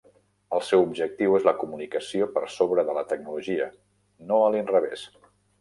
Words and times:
El 0.59 0.61
seu 0.69 0.85
objectiu 0.85 1.35
és 1.39 1.45
la 1.49 1.53
comunicació 1.63 2.29
per 2.37 2.43
sobre 2.55 2.87
de 2.89 2.97
la 3.01 3.07
tecnologia, 3.15 3.71
no 4.31 4.45
a 4.47 4.53
l'inrevés. 4.57 5.09